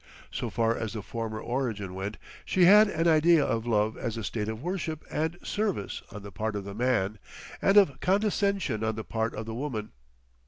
[0.31, 4.23] So far as the former origin went, she had an idea of love as a
[4.23, 7.19] state of worship and service on the part of the man
[7.61, 9.91] and of condescension on the part of the woman.